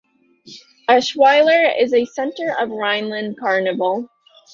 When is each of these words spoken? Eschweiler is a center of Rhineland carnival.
Eschweiler 0.89 1.79
is 1.79 1.93
a 1.93 2.05
center 2.05 2.55
of 2.59 2.71
Rhineland 2.71 3.37
carnival. 3.39 4.09